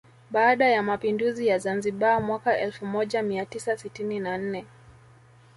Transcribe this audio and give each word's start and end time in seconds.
Baada 0.29 0.65
ya 0.69 0.83
mapinduzi 0.83 1.47
ya 1.47 1.57
Zanzibar 1.59 2.21
mwaka 2.21 2.57
elfu 2.59 2.85
moja 2.85 3.23
mia 3.23 3.45
tisa 3.45 3.77
sitini 3.77 4.19
na 4.19 4.37
nne 4.37 4.65